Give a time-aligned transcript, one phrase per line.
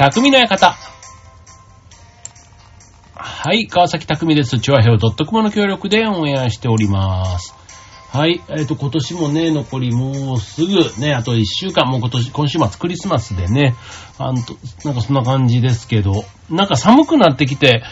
[0.00, 0.74] 匠の館。
[3.16, 4.58] はい、川崎匠です。
[4.58, 7.54] チュアヘオ .com の協力でオンエアしております。
[8.08, 13.74] はい、えっ、と、今年もね、残りもうすぐね、あと1週間、もう今年、今週末クリスマスでね、
[14.16, 17.82] あんと、なんかそんな感じですけど、なんか寒くなってきて、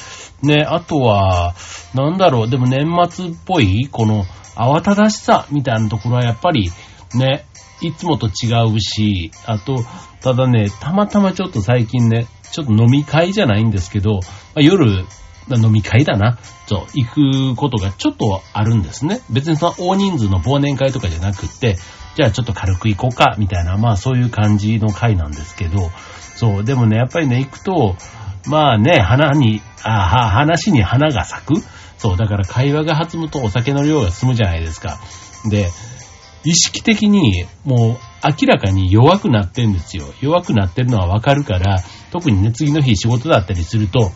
[0.40, 1.54] ね、あとは、
[1.92, 4.24] なんだろう、でも年末っぽい、この
[4.56, 6.70] 慌ただしさみたいなところはやっぱり、
[7.14, 7.44] ね、
[7.80, 9.84] いつもと違うし、あと、
[10.20, 14.20] ただね、たまたまちょっと最近ね、ちょっと飲み会じゃないんですけど、ま
[14.56, 15.04] あ夜、
[15.50, 16.38] 飲み会だな。
[16.66, 19.20] そう、行くことがちょっとあるんですね。
[19.30, 21.76] 別にその大人数の忘年会とかじゃなくって、
[22.16, 25.90] じゃあちょっと軽く行こうか、みたいな、まあそういう感じの会なんですけど、
[26.36, 27.96] そう、でもね、やっぱりね、行くと、
[28.46, 31.54] まあね、花に、あは話に花が咲く
[31.98, 34.98] そう、だから会話が弾むとお酒の量が進むじゃないですか。
[35.50, 35.68] で、
[36.44, 40.04] 意識的にもう明らかに弱くなってんですよ。
[40.20, 44.12] 弱くなってるのはわかるから、特にね、次の日仕事だったりすると、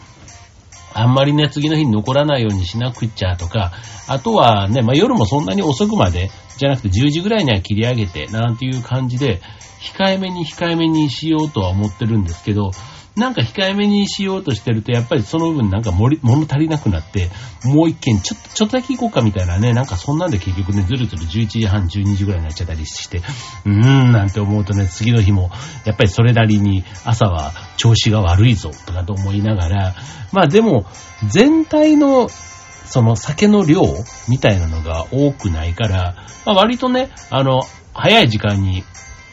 [0.94, 3.72] あんまりね、次の日に残らないようにしなくっちゃとか、
[4.08, 6.30] あとはね、まあ、夜もそんなに遅くまで、
[6.62, 9.40] じゃなくて10時ぐらいには切り上げて、なんていう感じで、
[9.80, 12.70] 控えめに控えめにしようとは思ってるんですけど、
[13.16, 17.30] なんか控えめにしようとしてると、やっぱりその分なんか物足りなくなって、
[17.64, 25.50] もう一軒ちょっと、ちょっとだけ行こうかみたいなね、なんかそんなんで結局ね、ずるずる11時半、12時ぐらいになっちゃったりして、うーん、なんて思うとね、次の日も、
[25.84, 29.94] やっぱりそれなりに朝は調子が悪いぞ、とかと思いながら、
[30.30, 30.86] まあでも、
[31.28, 32.28] 全体の、
[32.92, 33.80] その酒の量
[34.28, 37.62] みたいなのが多くないから、まあ割とね、あの、
[37.94, 38.84] 早い時間に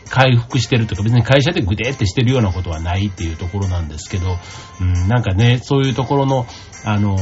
[0.10, 4.38] 回復してるとか、別に会社でグデーってしてるようなことはないっていうところなんですけど、
[4.80, 6.46] うん、なんかね、そういうところの、
[6.86, 7.18] あの、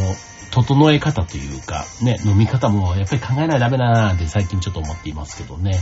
[0.52, 5.80] 整え方というか、ね、飲み方もやっぱり考えないとダメだなーって最近ちょっと思っていますけどね。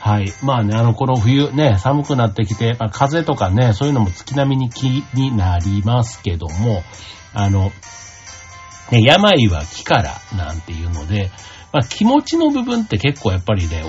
[0.00, 0.32] はい。
[0.42, 6.82] まあね、あの、この冬ね、寒くなってきて、まあ、風とかね、そういうのも月並みに気になりますけども、
[7.32, 7.70] あの、
[8.92, 11.30] ね、病は気からなんていうので、
[11.72, 13.82] まあ、気持ちの部分って結構やっぱりね、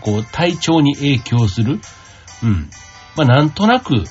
[0.00, 1.80] こう、体調に影響する。
[2.42, 2.70] うん。
[3.14, 4.04] まあ、なんとなく、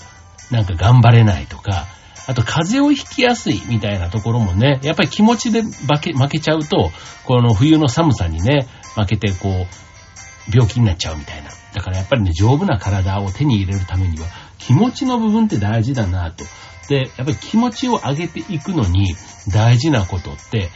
[0.51, 1.87] なんか頑張れないとか、
[2.27, 5.71] あと風邪をひきやすいみたいなところもね、やっぱり気持ちで負
[6.01, 6.91] け、負けちゃうと、
[7.25, 11.49] この冬の寒さにね、負けてこう、病気になっちゃうみたいな。
[11.73, 14.27] だからやっぱりね、丈夫な体を手に入れるためには、
[14.57, 16.43] 気持ちの部分って大事だなと。
[16.89, 19.15] で、やっぱり気持ちを上げていくのに
[19.53, 20.69] 大事なことって、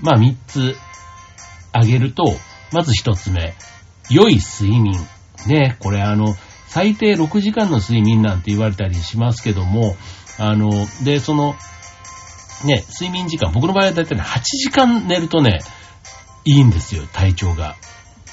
[0.00, 0.76] まあ3つ
[1.72, 2.24] 挙げると、
[2.72, 3.54] まず1つ目、
[4.10, 4.94] 良い睡眠。
[5.46, 6.34] ね、これあの、
[6.68, 9.96] 最低6時間の睡眠なんて言われたりしますけども、
[10.38, 10.70] あの、
[11.04, 11.54] で、その、
[12.64, 15.60] ね、睡眠時間、僕の場合はだいたい8時間寝るとね、
[16.44, 17.76] いいんですよ、体調が。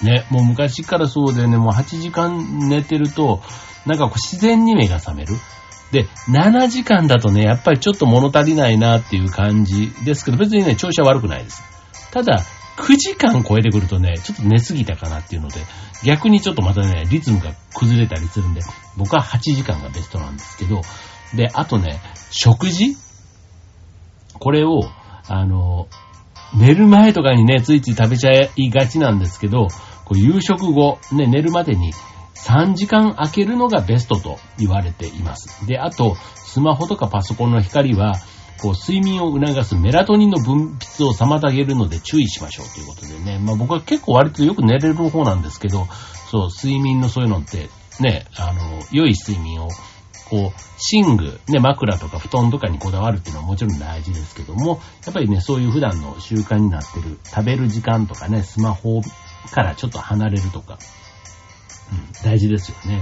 [0.01, 3.41] ね、もう昔からそうでね、もう8時間寝てると、
[3.85, 5.33] なんかこう自然に目が覚める。
[5.91, 11.61] で、7時間だとね、やっぱりちょっと物足りないなっていう感じですけど、別にね、調子は悪くないです。
[12.11, 12.43] ただ、
[12.77, 15.59] 9時間超えてくるとね、ちょっと寝すぎたかなっていうので、
[16.05, 18.61] 逆にちょっとまたね、リズムが崩れたりするんで、
[18.97, 20.81] 僕は8時間がベストなんですけど、
[21.35, 21.99] で、あとね、
[22.31, 22.95] 食事？
[24.39, 24.81] これを、
[25.27, 25.87] あの、
[26.57, 29.67] 寝る前とかにね、ついつい食べちゃいがちなんですけど、
[30.05, 31.93] こう夕食後、ね、寝るまでに
[32.35, 35.65] 3時間空けるのがベストと言われています。
[35.67, 38.15] で、あと、スマホとかパソコンの光は、
[38.61, 43.39] こう、睡眠を促すメラトニンの分泌を妨げるので注意しましょうということでね。
[43.39, 45.87] まあ僕は結構割とよく寝れる方なんですけど、
[46.29, 47.69] そう、睡眠のそういうのって、
[47.99, 49.69] ね、あの、良い睡眠を、
[50.29, 50.61] こう、
[50.93, 59.01] 寝具、ね、枕とか布団とかにこだわるっていうのはもちろん大事ですけども、やっぱりね、そういう普段の習慣になってる、食べる時間とかね、スマホ
[59.51, 60.77] からちょっと離れるとか、
[61.91, 63.01] うん、大事ですよね。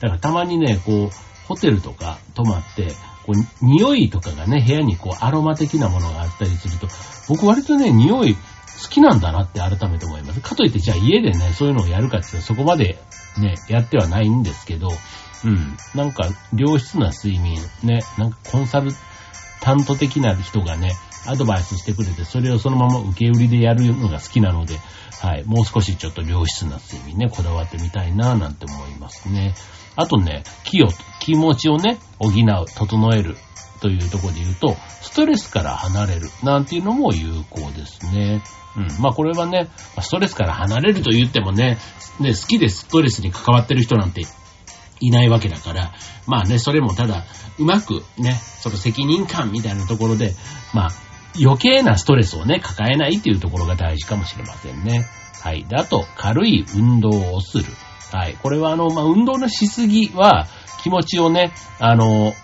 [0.00, 1.10] だからたまにね、こう、
[1.46, 2.88] ホテルとか泊まって、
[3.26, 6.88] こう、匂いとかがね、部屋にこう、アロマ的なものがあったりすると、
[7.28, 10.40] 僕割とね、匂い好きなんだなって改めて思います。
[10.40, 12.98] かといって、じゃあ家でね、そういうのをやるかって言ったらそこまで
[13.38, 14.90] ね、やってはないんですけど、
[15.44, 15.76] うん。
[15.94, 18.92] なんか、良質な睡眠、ね、なんかコンサル
[19.60, 20.92] タント的な人がね、
[21.26, 24.78] アドバイスしてくれて、それをそのまま受け売りでやるのが好きなので、
[25.20, 29.54] はい、もう少しちょっと良質な睡眠ね、こだわってみたいな、なんて思いますね。
[29.94, 30.88] あとね、気を、
[31.20, 33.36] 気持ちをね、補う、整える
[33.80, 38.42] というところで言うと、ストレスから離れる、なんていうのも有効ですね。
[38.76, 39.02] うん。
[39.02, 39.68] まあこれはね、
[40.00, 41.78] ストレスから離れると言ってもね、
[42.20, 44.22] ね、好きでストレスに関わってる人なんて
[45.00, 45.92] いないわけだから、
[46.26, 47.24] まあね、それもただ、
[47.58, 50.34] うまくね、その責任感みたいなところで、
[50.72, 50.90] まあ、
[51.40, 55.06] 余計なストレスをね、抱えないっていうところが大事かもしれませんね。
[55.40, 55.64] はい。
[55.64, 57.64] で、あと、軽い運動をする。
[58.12, 58.36] はい。
[58.42, 60.46] これはあの、まあ、運動のしすぎは、
[60.82, 62.34] 気持ちをね、あの、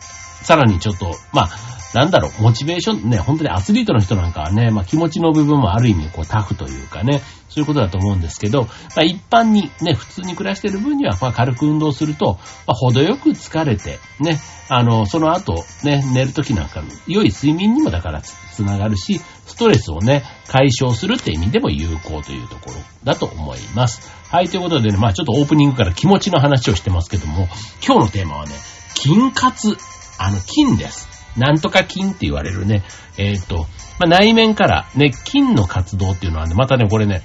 [0.43, 1.49] さらにちょっと、まあ、
[1.95, 8.69] なんだろう、モチベーション、ね、本当にアスリートの人なんかはね、まあ気持ちの部分もある意味こうタフというかね、そういうことだと思うんですけど、ま
[8.99, 14.39] あ一般にね、普通に暮らしてる分には、まあ軽く運動すると、まあ程よく疲れて、ね、
[14.69, 24.13] あの、その後、ね、寝るときなんか良い睡眠にもだからつながるし、ストレスをね、解消するって意味でも有効というところだと思います。
[24.31, 27.49] はい、ということでね、まあちょっとオープニングから気持ちの話をしてますけども、
[27.85, 28.53] 今日のテーマはね、
[28.95, 29.77] 筋活。
[30.21, 31.18] あの、筋です。
[31.39, 32.83] なんとか筋って言われるね、
[33.17, 33.67] えっ、ー、と、
[33.99, 37.23] まあ、内面からね、筋の活動っていうのはね、またね、これね、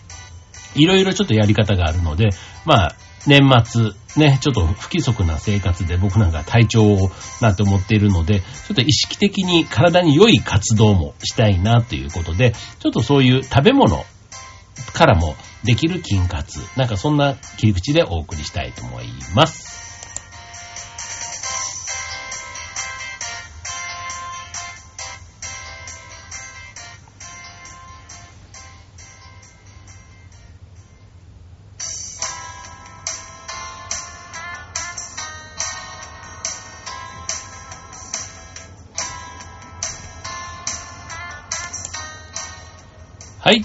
[0.75, 2.30] いろいろちょっとやり方があるので、
[2.65, 2.95] まあ、
[3.25, 7.10] 年末、ね、ちょっと不規則な生活で僕なんか体調を
[7.42, 14.04] なんて思っているので、ちょっと意識的に体に良い活動もしたいなということで、ちょっとそういう食べ物
[14.94, 19.83] からもできる筋活、なんかそんな切り口でお送りしたいと思います。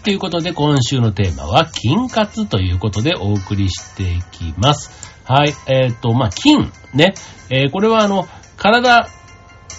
[0.09, 4.91] ということで、今週のテーマは、筋活ということでお送りしていきます。
[5.25, 5.53] はい。
[5.67, 6.57] えっ、ー、と、まあ、筋、
[6.95, 7.13] ね。
[7.51, 8.27] えー、これはあの、
[8.57, 9.07] 体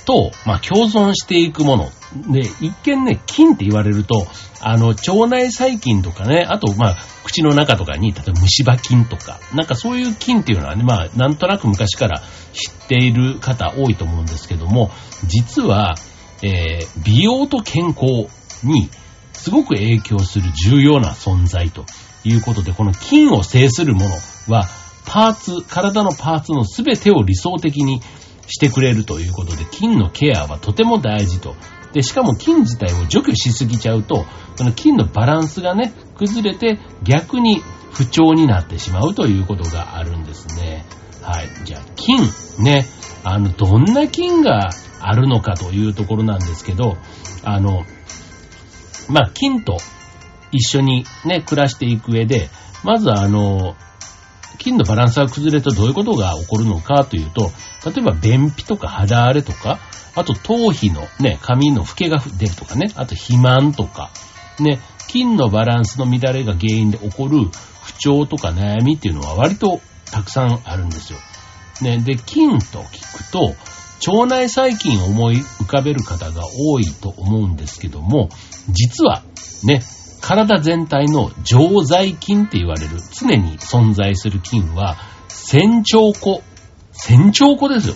[0.05, 2.31] と、まあ、共存していくもの。
[2.31, 4.27] で、一見ね、筋って言われると、
[4.61, 12.21] あの、腸内細菌とかね、あと、まあ、口の中とかに、例えば虫歯菌とか、なんかそういう菌っていうのはね、まあ、なんとなく昔から
[12.53, 14.91] 知っている方多いと思うんですけども、
[15.25, 15.95] 実は、
[16.43, 18.29] えー、美容と健康
[18.63, 18.91] に
[19.39, 21.85] すごく影響する重要な存在と
[22.25, 24.09] いうことで、この筋を制するもの
[24.53, 24.67] は、
[25.05, 28.01] パーツ、体のパーツのすべてを理想的に
[28.47, 31.55] してくれるということで、筋のケアはとても大事と。
[31.93, 34.25] で、しかも筋自体を除去しすぎちゃうと、
[34.55, 40.85] その筋のバランスがね、崩れて逆に不調になってしまうということがあるんですね。
[41.21, 41.49] はい。
[41.63, 42.85] じゃあ、筋、ね、
[43.23, 44.69] あの、どんな筋が
[44.99, 46.97] あるのかというところなんですけど、
[47.43, 47.85] あの、
[49.09, 49.77] まあ、菌と
[50.51, 52.49] 一緒にね、暮らしていく上で、
[52.83, 53.75] まずあの、
[54.57, 57.51] 菌のバランスが崩れるとどういうことが起こるのかというと、
[57.85, 59.79] 例えば便秘とか肌荒れとか、
[60.15, 64.11] あと頭皮のね、髪の老けが出るとかね、あと肥満とか、
[64.59, 67.49] ね、菌のバランスの乱れが原因で起こる
[67.83, 69.81] 不調とか悩みっていうのは割と
[70.11, 71.19] たくさんあるんですよ。
[71.81, 73.55] ね、で、菌と聞くと、
[74.07, 78.29] 腸内細菌を思い浮かべる方が多いと思うんですけども、
[78.69, 79.23] 実は
[79.63, 79.81] ね、
[80.21, 84.97] 体全体の常在菌って言われる常に存在する菌は、
[85.27, 86.41] 仙腸粉。
[86.91, 87.95] 仙腸粉ですよ。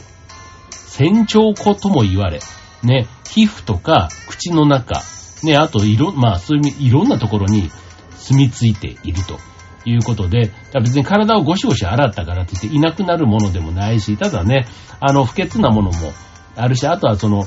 [0.69, 2.39] 仙腸粉とも言われ、
[2.83, 5.01] ね、皮膚とか口の中、
[5.43, 7.71] ね、あといろ、まあそういういろんなところに
[8.17, 9.39] 住み着いていると。
[9.85, 14.67] いうことで、別に体をゴシゴシ洗ったからって言っていなくなるものでもないし、ただね、
[14.99, 16.13] あの、不潔なものも
[16.55, 17.43] あるし、あとはその、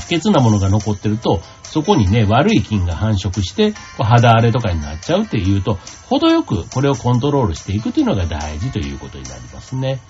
[0.00, 10.00] 不潔なものが残ってると、そこにね、悪い菌が繁殖して、肌荒れとかになっちゃうっていうと、程よくこれをコントロールしていくというのが大事ということになりますね。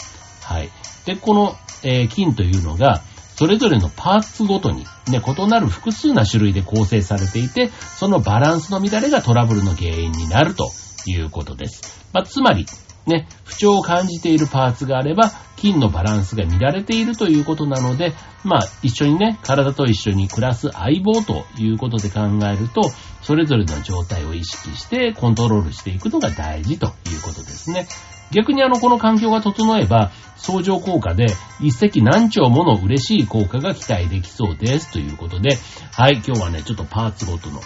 [0.43, 0.71] はい。
[1.05, 3.03] で、この、えー、菌というのが、
[3.37, 10.71] それぞれのパーツごとに、ね、異なる複数な種類で構成されていて、そのバランスの乱れがトラブルの原因になると
[11.07, 12.07] いうことです。
[12.13, 12.67] まあ、つまり、
[13.07, 18.13] ね、不調を感じているパーツがあれば、筋のバランスが乱れているということなので、
[18.45, 22.91] まあ、一緒にね、体と一緒に暮らす相棒ということで考えると、
[23.23, 27.87] それぞれの状態を意識してコントロールしていくのが大事ということですね。
[28.33, 31.27] 逆にあの、この環境が整えば、相乗効果で
[31.61, 35.57] 一石何鳥もの嬉しい効果が期待できそうですということで、
[35.93, 37.61] はい、今日はね、ちょっとパーツごとの、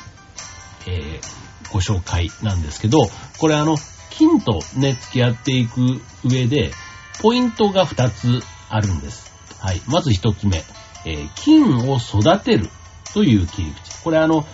[0.87, 3.09] えー、ご紹介なんですけど、
[3.39, 3.77] これあの、
[4.11, 6.73] 金とね、付き合っていく上で、
[7.21, 9.33] ポイントが2つあるんです。
[9.59, 9.81] はい。
[9.87, 10.63] まず1つ目。
[11.05, 12.69] えー、金を育てる
[13.15, 14.03] という切り口。
[14.03, 14.45] これあの、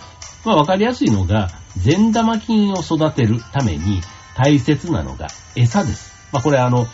[0.45, 4.01] まあ、わかりやすいのが、善玉菌を育てるために
[4.35, 6.13] 大切なのが餌です。
[6.31, 6.87] まあ、これあの、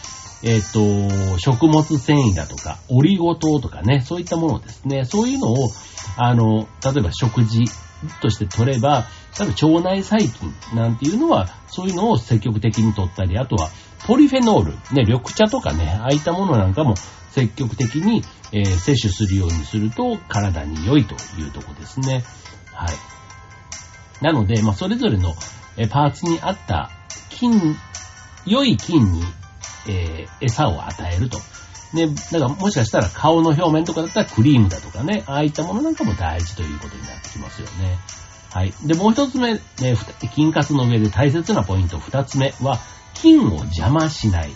[0.43, 5.03] えっ、ー、と、食物繊維だとか、オリゴ糖とかね、そういったものですね。
[5.03, 5.69] そういうのを、
[6.17, 7.65] あの、例えば食事
[8.21, 13.69] として取れば、多分腸内細菌なんていうのは、そういうのを積極的に取ったり、あとは、
[14.07, 16.95] ポリフェノール、ね、緑茶とかね、ああいったものなんかも
[17.31, 22.23] 積極的に、えー、摂取するようにすると、体に良いというとこですね。
[22.73, 24.23] はい。
[24.23, 25.35] なので、まあ、それぞれの、
[25.77, 26.89] えパーツに合った
[27.29, 27.77] 菌、
[28.45, 29.23] 良い菌に、
[29.87, 31.39] えー、餌を与えると
[31.93, 37.97] ね、だからもしかしたら顔の表面とかだったらクリームだとかね、ああいったものなんかも大事ということになってきますよね。
[38.51, 38.73] はい。
[38.85, 39.61] で、もう一つ目、ね、
[40.33, 42.79] 金カスの上で大切なポイント二つ目は、
[43.13, 44.51] 菌を邪魔しない。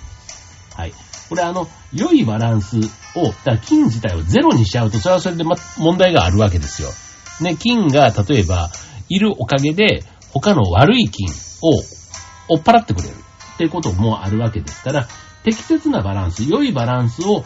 [0.75, 0.93] はい。
[1.29, 2.77] これあの、良いバランス
[3.15, 6.89] を、だから菌自体をゼロにしちゃうと、それはそれでま、問題があるわけですよ。
[7.41, 8.71] ね、菌が例えば、
[9.09, 11.27] いるおかげで、他の悪い菌
[11.61, 11.83] を
[12.49, 13.13] 追っ払ってくれる
[13.53, 15.07] っていうこともあるわけですから、
[15.43, 17.45] 適切なバランス、良いバランスを、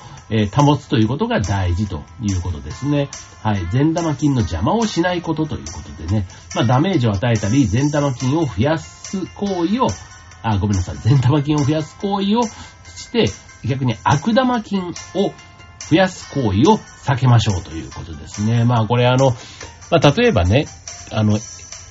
[0.53, 3.09] 保つということが大事ということですね。
[3.43, 3.65] はい。
[3.71, 6.27] 善玉菌の邪魔をしないことということでね。
[6.53, 9.87] まあ、ダメージを与えたり、善玉菌を増やす行為を、
[10.43, 10.97] あ、ごめんなさい。
[10.97, 13.27] 善玉菌を増やす行為をして、
[13.65, 14.91] 逆に悪玉菌を
[15.89, 18.65] 増やす行為を避けましょうということですね。
[18.65, 19.31] まあ、これあの、
[19.89, 20.67] まあ、例えばね、
[21.11, 21.39] あの、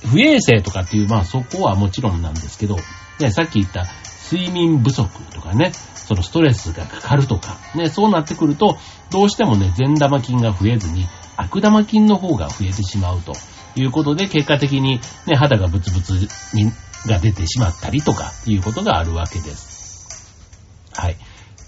[0.05, 2.77] 不衛生とかっていう、まあ、そこはもちろんなんですけど、
[3.19, 3.87] ね、さっき言った
[4.29, 8.77] 睡眠不足とかね、そのストレスがかかるとか、ね、そうなってくると、
[9.09, 11.05] どうしてもね、善玉菌が増えずに、
[11.37, 13.33] 悪玉菌の方が増えてしまうと
[13.75, 16.71] いうことで、結果的にね、肌がブツブツに、
[17.05, 20.33] が出てしまったりとか、いうことがあるわけです。
[20.93, 21.15] はい。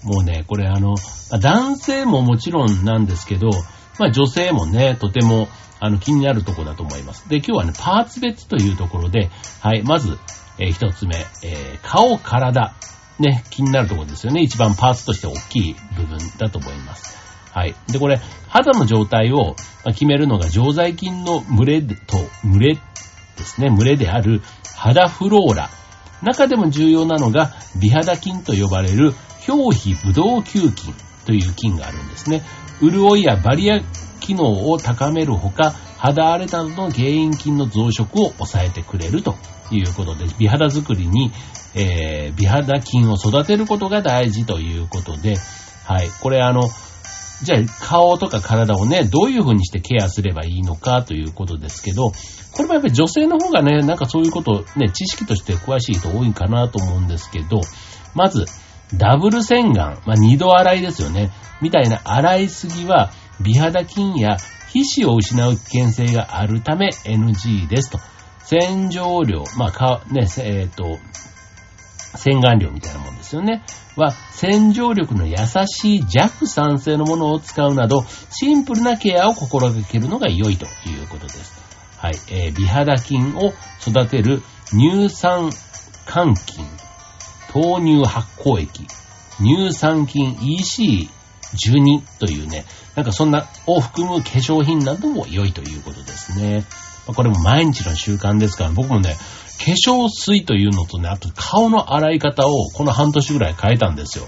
[0.02, 0.94] もうね、これあの、
[1.40, 3.50] 男性ももちろんなんですけど、
[3.98, 5.48] まあ女性もね、とても、
[5.78, 7.28] あの、気になるとこだと思います。
[7.28, 10.18] で、今日はね、パーツ別というところで、はい、まず、
[10.60, 12.74] えー、一つ目、えー、顔、体、
[13.18, 14.42] ね、気になるところですよね。
[14.42, 17.18] 一番パーツとして大きい部分だと思います。
[17.52, 17.74] はい。
[17.88, 21.96] で、これ、肌の状態を決めるのが常在菌の群れと、
[22.44, 22.80] 群れで
[23.44, 23.68] すね。
[23.70, 24.42] 群れである
[24.76, 25.70] 肌フローラ。
[26.22, 29.14] 中でも重要なのが美肌菌と呼ばれる
[29.48, 32.42] 表皮ブドウ球菌という菌があるんですね。
[32.80, 33.80] 潤いやバリア
[34.20, 39.36] 機能を高めるほか、肌荒れなどの原因菌の増殖を抑えてくれると
[39.70, 41.30] いうことで、美肌作りに、
[41.74, 45.36] えー、美肌菌を育てることが大事ということで、
[45.84, 46.08] はい。
[46.22, 46.62] これあの、
[47.42, 52.12] じゃあ顔とか体をね、どういう風にしてケアすればいいのかということですけど、
[52.52, 57.60] これもやっぱり女性の方がね、なんかそういうことね、知識として詳しい人多いかなと思うんですけど、
[58.14, 58.46] まず、
[58.96, 61.30] ダブル洗顔、まあ、二度洗いですよね。
[61.60, 64.38] みたいな洗いすぎは、美肌菌や
[64.72, 67.98] 皮脂を失う危険性があるため NG ですと。
[68.44, 70.98] 洗浄量、まあ、か、ね、えっ、ー、と、
[72.16, 73.62] 洗顔料みたいなもんですよね。
[73.96, 75.36] は、洗浄力の優
[75.66, 81.60] しい弱酸性のものを使うなど、シンプルなケアを心がけるのが良いということです。
[81.96, 82.14] はい。
[82.30, 83.52] えー、美肌菌を
[83.86, 85.50] 育てる乳酸
[86.06, 86.64] 肝菌、
[87.54, 88.86] 豆乳発酵液、
[89.38, 91.10] 乳酸菌 EC
[91.54, 92.64] 12というね、
[92.94, 96.64] なんかそんなを含む化粧品なども良いということですね。
[97.06, 99.16] これも毎日の習慣ですから、僕もね、
[99.58, 104.26] 化粧水というのとね、あと顔の洗い方をこの半年ぐらい変えたんですよ。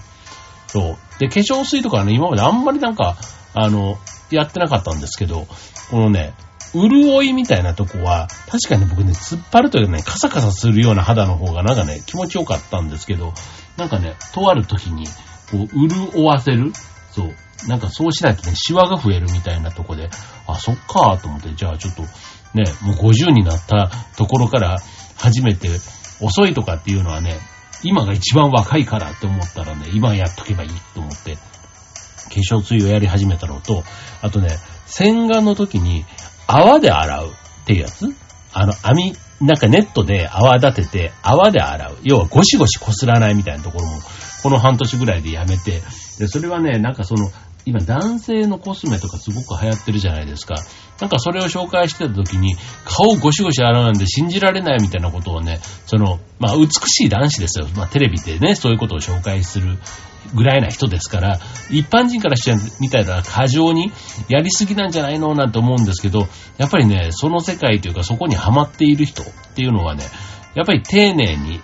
[0.66, 0.96] そう。
[1.18, 3.16] で、化粧水とかね、今まであんまりなんか、
[3.54, 3.98] あの、
[4.30, 5.46] やってなかったんですけど、
[5.90, 6.34] このね、
[6.74, 13.32] 潤いみたいなとこは、確かに僕ね、突っ張るというかね、カサカサするような肌の方がなんかね、気持ちよかったんですけど、
[13.76, 15.06] なんかね、とある時に、
[15.50, 16.72] こう、潤わせる
[17.14, 17.34] そう。
[17.68, 20.10] なんかそうしないとね、シワが増えるみたいなとこで、
[20.46, 24.78] あ、そっかーと思って、じゃあちょっと、ね、もう50になったところから
[25.16, 25.68] 始めて、
[26.20, 27.38] 遅いとかっていうのはね、
[27.84, 31.40] 今が一番若いからって思ったらね、今やっとけばいいと思って、化
[32.36, 33.82] 粧水をやり始めたのと、
[34.22, 36.04] あとね、洗顔の時に
[36.46, 38.06] 泡で洗うっていうやつ？
[38.52, 41.96] あの、網、なんかネットで泡立てて泡で洗う。
[42.04, 44.00] 要はゴシゴシ擦らないみたいなところも、
[44.42, 45.82] この半年ぐらいでやめて、
[46.18, 47.30] で、それはね、なんかその、
[47.64, 50.56] 今男性のコスメとかすごく流行ってるじゃないですか。
[51.00, 57.68] なんかそれを紹介してた時に、顔ゴシゴシ洗うんで信じられないみたいなことをね、その、まあ美しい男子ですよ。
[57.76, 59.78] まあテレビでね、そういうことを紹介する
[60.34, 61.38] ぐらいな人ですから、
[61.70, 63.92] 一般人からしてみたいな過剰に
[64.28, 65.36] やりすぎなんじゃないの？
[65.36, 66.26] なんて思うんですけど、
[66.58, 70.02] やっぱりね、その世界というかそこにハマっている人っていうのはね、
[70.56, 71.60] やっぱり丁寧に、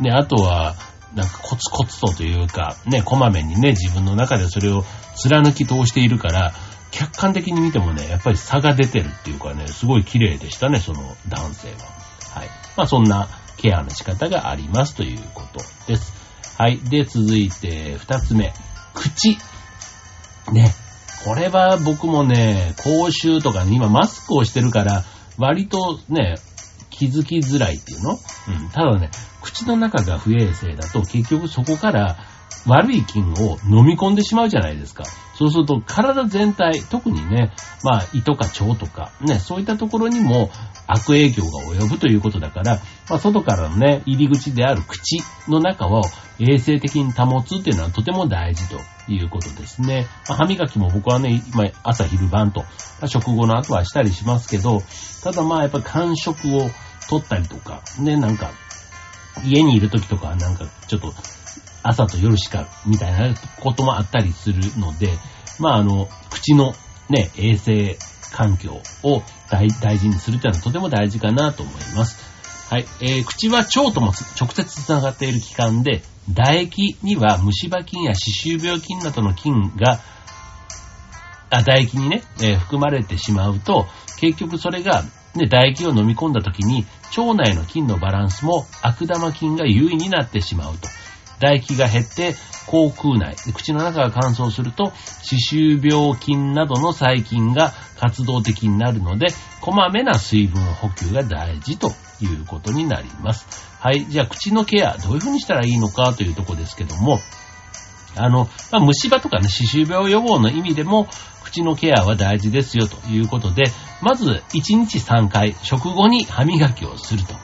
[0.00, 0.74] ね、あとは、
[1.14, 4.84] なんかコツコツとというか、ね、こまめにね、自分の中でそれを
[5.14, 6.52] 貫き通しているから、
[6.90, 11.76] 客観的に見てもね、やっぱり差が出てるっていうかね、すごい綺麗でしたね、その男性は。
[12.38, 12.48] はい。
[12.76, 16.12] まあそんなケアの仕方がありますということです。
[16.58, 16.78] はい。
[16.78, 18.52] で、続いて二つ目。
[18.94, 19.38] 口。
[20.52, 20.74] ね。
[21.24, 25.04] これは僕もね、口臭とかね、今マスクをしてるから、
[25.38, 26.36] 割とね、
[26.90, 28.12] 気づきづらいっていうの？
[28.12, 28.70] うん。
[28.70, 29.10] ただね、
[29.46, 32.16] 口の中が不衛生だと結局そこから
[32.66, 35.04] 悪い菌を飲み込んでしまうじゃないですか。
[35.36, 37.52] そうすると体全体、特にね、
[37.84, 40.50] まあ胃とか腸とか、ね、そういったところにも
[40.88, 46.02] 悪影響が及ぶということだから、まあ外からのね、入り口である口の中を
[46.40, 50.08] 衛生的に保つっていうのはとても大事ということですね。
[50.28, 52.66] まあ、歯磨きも僕はね、今朝昼晩と、ま
[53.02, 54.82] あ、食後の後はしたりしますけど、
[55.22, 56.68] ただまあやっぱり間食を
[57.08, 58.50] 取ったりとか、ね、なんか、
[59.44, 61.12] 家にいる時とかなんかちょっと
[61.82, 65.18] 朝と夜しかみたいなこともあったりするので、
[65.58, 66.74] まああの、口の
[67.08, 67.96] ね、衛生
[68.32, 72.36] 環境を大事にするというのはとても大事かなと思います。
[72.68, 72.86] はい。
[73.00, 80.00] えー、口は腸とも直接つながっている器官で、唾液には虫歯菌や歯周病菌などの菌が、
[81.48, 83.86] あ、唾液にね、えー、含まれてしまうと、
[84.18, 85.04] 結局それが、
[85.38, 90.88] ね、唾液を飲み込んだ時に、腸内の菌のバランスも悪玉菌が優位になってしまうと。
[91.38, 92.34] 唾液が減って、
[92.66, 99.28] 口腔内、口の中が乾燥すると、歯周病菌などの細菌が活動的になるので、
[99.60, 103.46] こまめな水分補給が大事ということになります。
[103.80, 104.06] はい。
[104.06, 107.20] じゃあ、口のケア、どういうふうにしたらいいのかというとこですけども、
[108.16, 111.08] あの、まあ、虫歯とかね、歯周病予防の意味でも、
[111.44, 113.64] 口のケアは大事ですよということで、
[114.02, 117.34] まず、1日3回、食後に歯磨きをすると。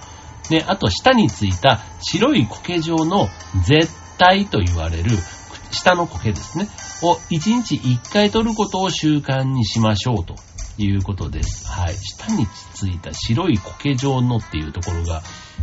[0.51, 3.29] で、あと舌についた白い苔状の
[3.65, 5.17] 絶対と言われる
[5.71, 6.69] 下の苔ですね、
[7.03, 10.35] を1日1回取ることを習慣にしましょうと
[10.79, 11.69] いうことです。
[11.69, 11.95] はい。
[11.95, 15.23] 舌についた白い苔状のっていうところが、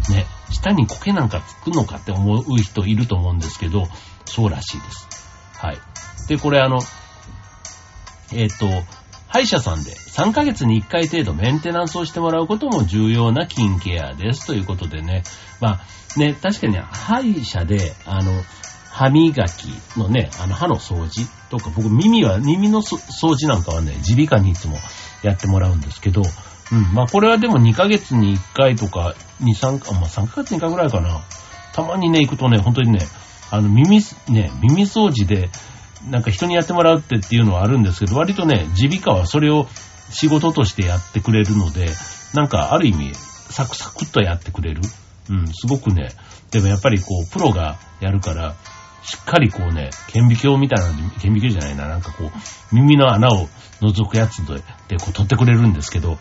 [0.10, 3.88] ね、舌に苔なんかつくのかって思う人いると思うんですけど、
[4.26, 5.08] そうらしいです。
[5.58, 5.78] はい。
[6.28, 6.82] で、これあの、
[8.34, 8.68] えっ、ー、と、
[9.28, 14.48] 歯医者さんで3ヶ月に1回程度メンテナンスをしてもらうことも重要な筋ケアです。
[14.48, 15.24] ということでね。
[15.60, 15.82] ま
[16.16, 18.32] あね、確かに歯医者で、あの、
[19.00, 24.76] 歯磨きのね、あの歯の掃除とか、僕耳は、耳の掃除なんかはね、耳鼻科にいつも
[25.24, 31.22] やってもらうんですけど、うん、まあこれはでも2ヶ月に1回とか、2、3、まあ3ヶ月に1回ぐらいかな。
[31.72, 33.00] たまにね、行くとね、本当にね、
[33.50, 35.50] あの耳、ね、耳掃除で、
[36.10, 39.68] なんか人にやってもらうってっていうのはあるんですけど、割とね、耳鼻科はそれを
[40.10, 41.88] 仕事としてやってくれるので、
[42.34, 44.82] なんかある意味、サクサクっとやってくれる。
[45.30, 46.10] うん、すごくね、
[46.52, 48.56] でもやっぱりこう、プロがやるから、
[49.04, 53.48] しっかりこうね、顕微鏡みたいな、顕微鏡じゃないな、なんかこう、耳の穴を
[53.82, 54.56] 覗くやつで、
[54.88, 56.18] でこう取ってくれるんですけど、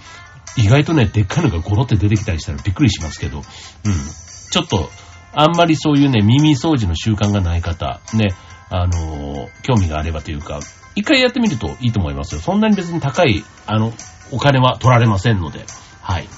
[0.57, 3.45] 意外とね、でっかいのがゴロって出てきたりしたらびっくりしますけど、うん。
[3.45, 4.91] ちょっと、
[5.33, 8.35] あんまりそういうね、耳掃除の習慣がない方、ね、
[8.71, 10.61] あのー、興味があればというか、
[10.95, 12.41] 一回やってみるといいと思いますよ。
[12.41, 13.93] そんなに別に高い、あの、
[14.33, 15.64] お金は取られませんので、
[16.01, 16.29] はい。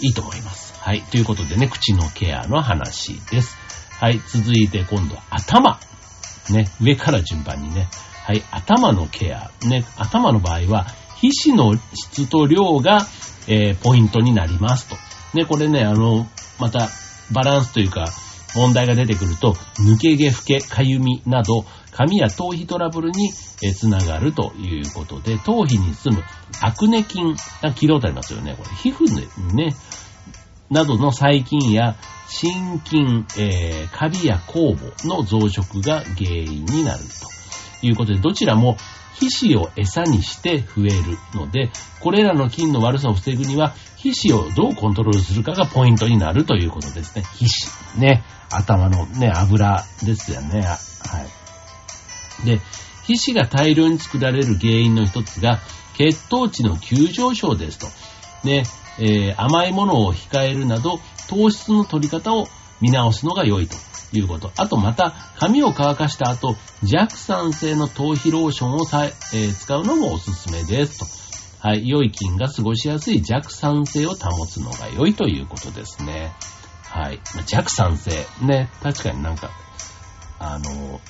[0.00, 0.78] いいと思います。
[0.80, 1.02] はい。
[1.02, 3.56] ということでね、口のケアの話です。
[3.98, 4.20] はい。
[4.28, 5.80] 続いて今度は頭。
[6.50, 6.68] ね。
[6.80, 7.88] 上から順番にね。
[8.24, 8.44] はい。
[8.52, 9.50] 頭のケア。
[9.66, 9.84] ね。
[9.96, 13.00] 頭の場合は、皮脂の質と量が、
[13.48, 14.96] えー、ポイントになりますと。
[15.34, 15.44] ね。
[15.46, 16.28] これね、あの、
[16.60, 16.90] また、
[17.32, 18.06] バランスというか、
[18.54, 26.22] 問題が出てくると、抜け毛、老け、かゆみなど、髪や頭皮トラブルにつながるということで、頭皮に住む
[26.60, 28.54] アクネ菌、聞いたことありますよね。
[28.56, 29.74] これ、皮膚にね、
[30.70, 31.96] などの細菌や
[32.28, 37.00] 心筋、えー、カビや酵母の増殖が原因になる
[37.80, 38.76] ということで、どちらも
[39.18, 47.24] 皮脂を餌にして増えるので、これらの菌の悪さを防ぐには、皮脂をどうコントロールするかがポイントになるということですね。
[47.34, 47.46] 皮
[47.96, 48.00] 脂。
[48.00, 48.24] ね。
[48.50, 50.62] 頭のね、油ですよね。
[50.62, 50.76] は
[52.42, 52.46] い。
[52.46, 52.60] で、
[53.04, 55.58] 皮脂が大量に作られる原因の一つが、
[55.96, 57.86] 血糖値の急上昇ですと。
[58.46, 58.62] ね、
[58.98, 62.48] えー、甘いものを控えるなど、糖質の取り方を
[62.80, 63.76] 見直すのが良いと
[64.12, 64.50] いうこと。
[64.56, 71.06] あとまた、髪を乾かした後、弱酸性の頭皮ローションをさ、えー、使うのもおすすめですと。
[71.60, 76.32] はい、良い菌が過ごしやすい弱酸性を保つのが良いということですね。
[76.84, 77.20] はい。
[77.46, 78.26] 弱酸性。
[78.40, 78.70] ね。
[78.82, 79.50] 確かになんか、
[80.38, 81.00] あの、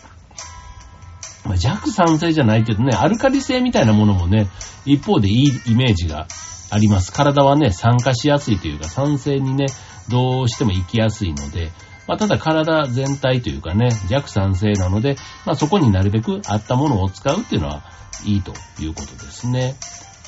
[1.44, 4.48] ま、弱酸性じゃないけどね、アルカリ性みたいなものもね、
[4.84, 6.26] 一方でいいイメージが
[6.70, 7.12] あります。
[7.12, 9.66] 体はね、酸化しやすいというか、酸性にね、
[10.08, 11.70] どうしても行きやすいので、
[12.06, 17.82] まあ、ただ体全体というかね、弱酸性なので、まあ、そこになるべく合ったものを使うっていうのは
[18.24, 19.76] いいということですね。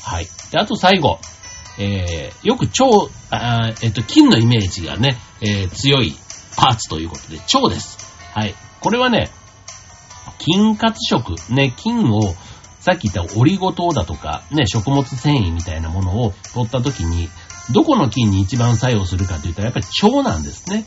[0.02, 0.26] はい。
[0.50, 1.18] で、あと最後。
[1.78, 3.10] えー、よく腸、
[3.82, 6.14] えっと、菌のイメージがね、えー、強い
[6.56, 7.96] パーツということで、腸です。
[8.34, 8.54] はい。
[8.80, 9.30] これはね、
[10.38, 12.20] 菌活食、ね、菌を
[12.80, 17.28] さっき言ったオリゴ糖だとか、ね、食物繊維みたいなものを取った時に、
[17.72, 20.86] どこの菌に一番作用するかといったらやっぱり腸なんですね。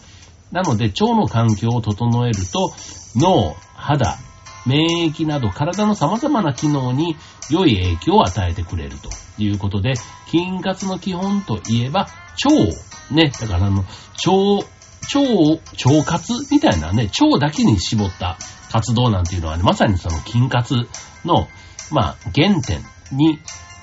[0.51, 2.73] なので腸の環境を整えると
[3.15, 4.17] 脳、肌、
[4.65, 7.15] 免疫など体の様々な機能に
[7.49, 12.07] 良い影響を与えてくれるということで、筋活の基本といえば、
[12.45, 13.83] 腸、ね、だからあの、
[14.25, 14.65] 腸、
[15.13, 18.37] 腸、腸活みたいなね、腸だけに絞った
[18.71, 20.75] 活動なんていうのはね、まさにその筋活
[21.25, 21.47] の、
[21.93, 23.39] まあ、原点に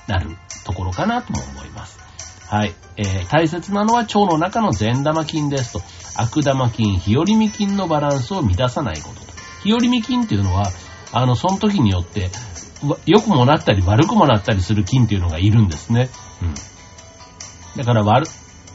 [0.07, 1.99] なるところかなとも思います。
[2.47, 2.75] はい。
[2.97, 5.81] えー、大切なのは腸の中の善玉菌ですと。
[6.17, 9.31] 悪玉菌、日和見菌のバランスを乱さないことと。
[9.63, 10.69] 日和見菌っていうのは、
[11.13, 12.29] あの、その時によって、
[13.05, 16.09] 良くもなったり悪くもなったりする菌っていうのがいるんですね。
[16.41, 16.53] うん。
[17.77, 18.27] だから悪、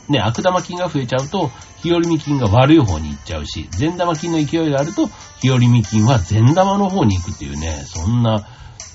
[0.08, 1.50] ね、悪玉菌が増えちゃうと、
[1.82, 5.08] 日和見菌が悪い方に行っちゃうし、善玉菌の勢いがあると、
[5.40, 8.46] 日和見菌は善玉の方に行くっていうね、そんな、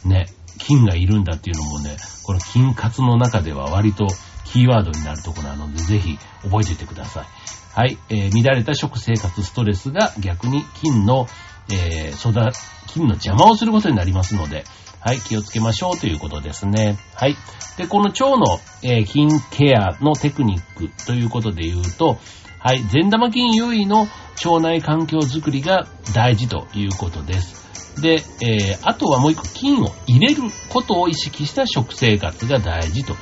[0.05, 4.07] ね、菌がいるんだっていうのもね、この菌活の中では割と
[4.45, 7.25] キーワードになるところなので、ぜひ覚えておいてください。
[7.73, 11.27] はい、えー、乱れた食生活ストレスが逆に菌の、
[11.71, 12.51] えー、育、
[12.87, 14.65] 菌の邪魔をすることになりますので、
[14.99, 16.97] はい、気をつけましょうということですね。
[17.15, 17.35] はい。
[17.77, 22.19] で、この腸の、えー、菌ケアのテクニックということで言うと、
[22.59, 24.07] はい、善玉菌優位の
[24.45, 27.60] 腸内環境づくりが大事ということです。
[27.99, 33.15] で、えー、あとはもう一個、菌を入れることを意識した食生活が大事と。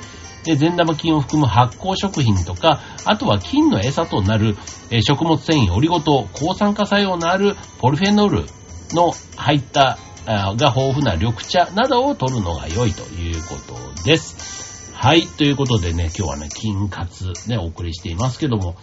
[0.44, 4.58] で、善玉菌を含む発酵食品とか、あとは菌の餌となる、
[4.90, 8.46] え、食物繊維、オリゴ糖、抗酸化作用のあるポリフェノール
[8.94, 14.94] の入ったが豊富な緑茶などを取るのが良いということです。
[14.94, 15.28] はい。
[15.28, 18.76] ということでね、今日はね、菌活ね、お送りしていますけども、やっ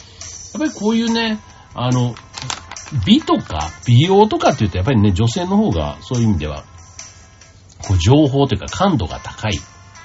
[0.58, 1.40] ぱりこういうね、
[1.74, 2.14] あの、
[3.06, 6.64] 美とか美容とかって言うとやっぱりね、女性の方がそういう意味では、
[7.86, 9.58] こう情報というか感度が高い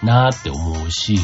[0.04, 1.18] なーって思うし、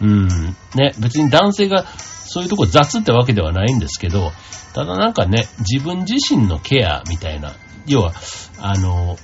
[0.00, 0.28] うん、
[0.74, 4.32] ね、別に男性がそういうとこ雑ってわけではないんですけど、
[4.72, 7.54] ただなんかね、自分自身のケアみたいな、
[7.86, 8.12] 要は、
[8.60, 9.18] あの、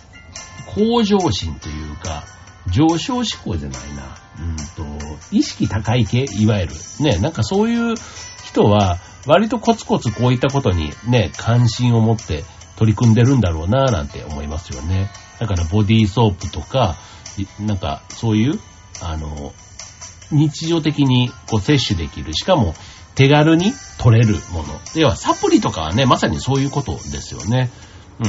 [0.75, 2.25] 向上心というか、
[2.69, 4.17] 上昇志向じゃないな。
[4.39, 6.75] うんと、意識高い系いわゆる。
[7.01, 7.95] ね、なんかそういう
[8.57, 12.45] 人は、割とコツコツこういったことにね、関心を持って
[12.77, 15.11] 取り組んでるんだろうなぁなんて思いますよね。
[15.39, 16.97] だからボディーソープとか、
[17.61, 18.59] なんかそういう、
[19.03, 19.53] あの、
[20.31, 22.75] 日常的にこう摂取できる、しかも
[23.15, 24.81] 手軽に取れるもの。
[24.95, 27.71] 要はサプリとかはね、まさにそういうことですよね。
[28.21, 28.27] うん。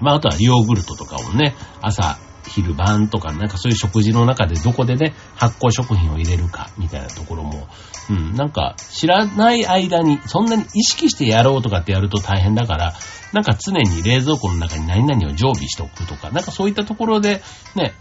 [0.00, 7.68] まあ、あとはヨーグルトとかをね、朝、昼晩とか、なんかそういう食事の中でどこでね、発酵食品を入れるか、みたいなところも、
[8.10, 12.94] うん、なんか知らない間に、そんなに意識してやろうとかってやると大変だから、
[13.32, 17.42] なんか常に冷蔵庫の中に何々を常備しておくとか、なんかそういったところで、
[17.74, 17.94] ね、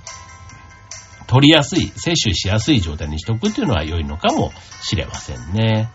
[1.27, 4.51] 取りやすい、摂取しやすい状態にしておくっていうのは良いのかも
[4.82, 5.89] しれませんね。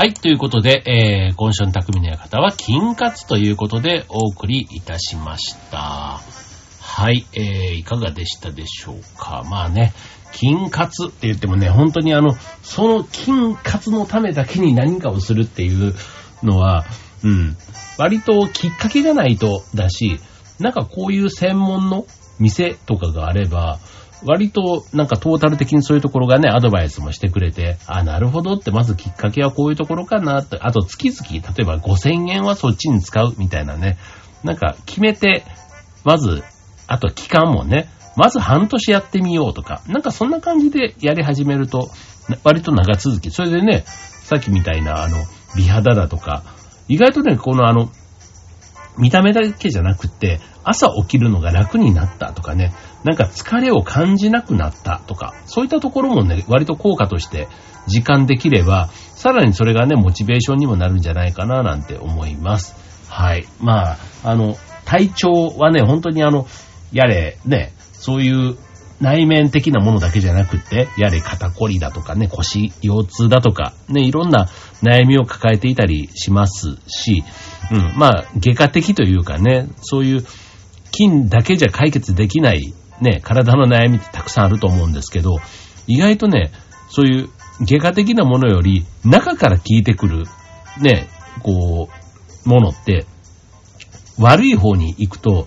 [0.00, 6.22] はい、ということで、えー、今週の匠の館は、金活ということでお送りいたしました。
[6.80, 9.44] はい、えー、いかがでしたでしょうか。
[9.50, 9.92] まあね、
[10.32, 15.94] 金活って言ってもね、本当にあの、その金活のためだけに何かをするっていう
[16.42, 16.86] のは、
[17.22, 17.58] うん、
[17.98, 20.18] 割ときっかけがないとだし、
[20.58, 22.06] なんかこういう専門の
[22.38, 23.78] 店とかがあれば、
[24.24, 33.98] 割となんかトータル的にそういうところがね、アドバイスもしてくれて、あ、なるほどって、まずきっかけはこういうところかなって、あと月々、例えば5000円はそっちに使うみたいなね、
[34.44, 35.44] なんか決めて、
[36.04, 36.42] まず、
[36.86, 41.90] あと期間もね、まず半年やってみようとか、なんかそんな感じでやり始めると、
[42.44, 43.30] 割と長続き。
[43.30, 45.16] それでね、さっきみたいなあの、
[45.56, 46.44] 美肌だとか、
[46.88, 47.90] 意外とね、このあの、
[48.98, 52.72] 見た目だけじゃなくって、朝起きるのが楽になったとかね、
[53.04, 57.48] なんか疲れを感じなくなったとか、そういったところもね、割と効果として
[57.86, 62.74] 時間できれば、さらにそれがね、モチベーションにもなるんじゃないかななんて思います。
[63.08, 63.46] はい。
[63.60, 66.46] まあ、あの、体調はね、本当にあの、
[66.92, 68.56] やれ、ね、そういう
[69.00, 74.48] 内面的なものだけじゃなくて、やれ肩こりだとかね、腰、腰痛だとか、ね、いろんな
[74.82, 77.24] 悩みを抱えていたりしますし、
[77.72, 80.24] うん、まあ、外科的というかね、そういう
[80.92, 85.38] 筋だけじゃ解決できないね、体の悩みってたくさんあると思うんですけど、
[85.86, 86.52] 意外とね、
[86.90, 87.28] そういう
[87.62, 90.24] 外科的なものより中から効いてくる、
[90.80, 91.08] ね、
[91.42, 91.88] こ
[92.44, 93.06] う、ものって、
[94.18, 95.46] 悪い方に行くと、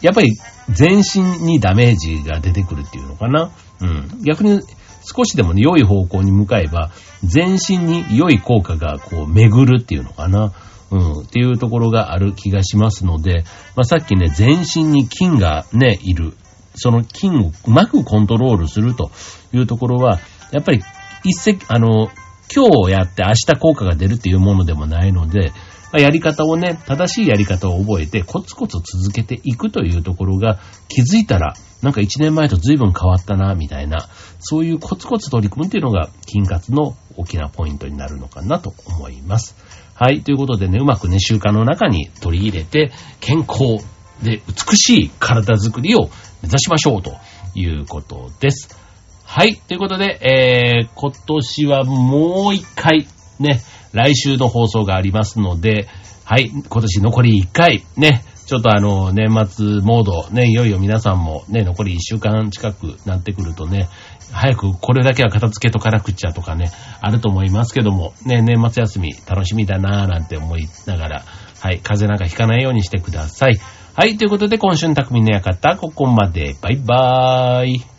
[0.00, 0.30] やっぱり
[0.70, 3.50] 全身にダメージが出てくるっていうのかな。
[3.80, 4.22] うん。
[4.24, 4.60] 逆に
[5.04, 6.90] 少しでもね、良い方向に向かえば、
[7.24, 10.52] 全身に良い効果がこう巡るっていうのかな。
[10.92, 16.34] うん、っていうところがある気がしますので、まあ、さっきね、全身に菌がね、いる。
[16.74, 19.10] その菌をうまくコントロールすると
[19.52, 20.20] いうところは、
[20.52, 20.82] やっぱり
[21.24, 22.10] 一石、あの、
[22.54, 25.52] 今日やって明日効果が出るっていうものでもないので、
[25.92, 34.08] ま、やり方をね、正しいやり方を覚えてコツコツ続けていくというところが気づいたら、なんか一年前と随分変わったな、みたいな、
[34.40, 39.56] そういうコツコツ取り組むっていうのが筋活の大きなポイントになるのかなと思います。
[40.02, 40.22] はい。
[40.22, 43.86] ということでね、うまくね、習慣の中に取り入れて、健康
[44.20, 46.10] で美しい体づくりを
[46.42, 47.14] 目指しましょうと
[47.54, 48.76] いうことです。
[49.24, 49.54] はい。
[49.54, 53.06] ということで、えー、今年はもう一回、
[53.38, 53.60] ね、
[53.92, 55.86] 来週の放送がありますので、
[56.24, 56.50] はい。
[56.50, 63.88] 今年残り1回、ね、ちょっとあの、年末モード、ね、いよいよ皆さんもね、残り1週間近くなってくるとね、
[64.32, 71.24] 早くこれだけは片付けとかなくっちゃとかね、あると思いますけども、ね、年末休み楽しみだなぁなんて思いながら、
[71.60, 73.58] はい、風邪なんかひかないようにしてください。
[73.94, 76.56] はい、ということで今週の匠の館、ここまで。
[76.62, 77.91] バイバーイ。